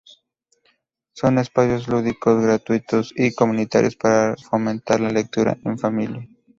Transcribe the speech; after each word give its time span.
Son 1.13 1.37
espacios 1.37 1.87
lúdicos, 1.87 2.41
gratuitos 2.43 3.13
y 3.15 3.35
comunitarios 3.35 3.95
para 3.95 4.35
fomentar 4.35 4.99
la 4.99 5.11
lectura 5.11 5.59
en 5.63 5.77
familia. 5.77 6.27